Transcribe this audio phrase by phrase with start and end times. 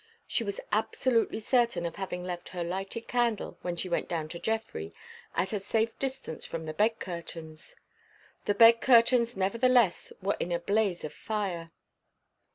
[0.25, 4.39] She was absolutely certain of having left her lighted candle, when she went down to
[4.39, 4.95] Geoffrey,
[5.35, 7.75] at a safe distance from the bed curtains.
[8.45, 11.69] The bed curtains, nevertheless, were in a blaze of fire.